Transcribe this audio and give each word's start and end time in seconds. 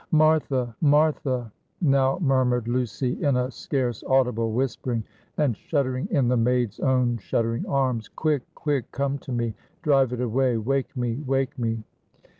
"Martha! 0.09 0.75
Martha!" 0.81 1.51
now 1.79 2.17
murmured 2.23 2.67
Lucy, 2.67 3.23
in 3.23 3.37
a 3.37 3.51
scarce 3.51 4.03
audible 4.07 4.51
whispering, 4.51 5.03
and 5.37 5.55
shuddering 5.55 6.07
in 6.09 6.27
the 6.27 6.35
maid's 6.35 6.79
own 6.79 7.19
shuddering 7.19 7.67
arms, 7.67 8.07
"quick, 8.07 8.41
quick; 8.55 8.91
come 8.91 9.19
to 9.19 9.31
me 9.31 9.53
drive 9.83 10.11
it 10.11 10.19
away! 10.19 10.57
wake 10.57 10.97
me! 10.97 11.17
wake 11.27 11.55
me!" 11.59 11.83